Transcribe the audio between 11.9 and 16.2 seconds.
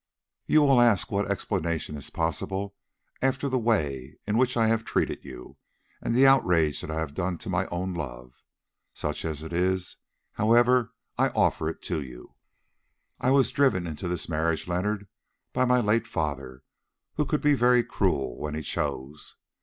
you. "I was driven into this marriage, Leonard, by my late